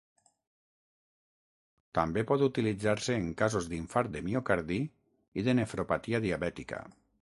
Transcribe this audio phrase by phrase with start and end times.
[1.99, 4.83] També, pot utilitzar-se en casos d'infart de miocardi
[5.43, 6.87] i de nefropatia diabètica.